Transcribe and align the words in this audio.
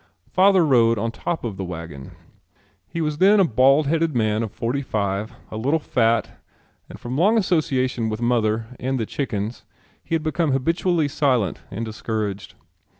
Father 0.31 0.65
rode 0.65 0.97
on 0.97 1.11
top 1.11 1.43
of 1.43 1.57
the 1.57 1.63
wagon. 1.63 2.13
He 2.87 3.01
was 3.01 3.19
then 3.19 3.39
a 3.39 3.43
bald 3.45 3.85
headed 3.85 4.15
man 4.15 4.41
of 4.41 4.51
forty 4.51 4.81
five, 4.81 5.31
a 5.51 5.57
little 5.57 5.77
fat 5.77 6.41
and 6.89 6.99
from 6.99 7.15
long 7.19 7.37
association 7.37 8.09
with 8.09 8.19
mother 8.19 8.65
and 8.79 8.99
the 8.99 9.05
chickens 9.05 9.63
he 10.03 10.15
had 10.15 10.23
become 10.23 10.53
habitually 10.53 11.07
silent 11.07 11.61
and 11.69 11.85
discouraged. 11.85 12.55